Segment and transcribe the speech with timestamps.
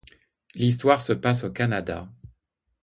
[0.55, 2.09] L'histoire se passe au Canada.